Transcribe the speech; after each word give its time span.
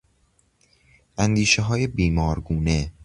اندیشههای 1.17 1.87
بیمارگونه 1.87 2.91